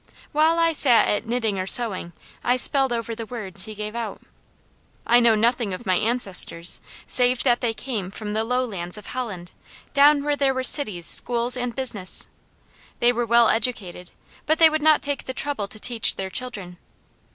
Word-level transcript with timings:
While 0.31 0.57
I 0.57 0.73
sat 0.73 1.07
at 1.07 1.27
knitting 1.27 1.59
or 1.59 1.67
sewing, 1.67 2.13
I 2.43 2.57
spelled 2.57 2.91
over 2.91 3.13
the 3.13 3.27
words 3.27 3.65
he 3.65 3.75
gave 3.75 3.93
out. 3.95 4.19
I 5.05 5.19
know 5.19 5.35
nothing 5.35 5.75
of 5.75 5.85
my 5.85 5.93
ancestors, 5.93 6.81
save 7.05 7.43
that 7.43 7.61
they 7.61 7.71
came 7.75 8.09
from 8.09 8.33
the 8.33 8.43
lowlands 8.43 8.97
of 8.97 9.05
Holland, 9.05 9.51
down 9.93 10.23
where 10.23 10.35
there 10.35 10.55
were 10.55 10.63
cities, 10.63 11.05
schools, 11.05 11.55
and 11.55 11.75
business. 11.75 12.25
They 12.97 13.11
were 13.13 13.27
well 13.27 13.49
educated, 13.49 14.09
but 14.47 14.57
they 14.57 14.71
would 14.71 14.81
not 14.81 15.03
take 15.03 15.25
the 15.25 15.35
trouble 15.35 15.67
to 15.67 15.79
teach 15.79 16.15
their 16.15 16.31
children. 16.31 16.77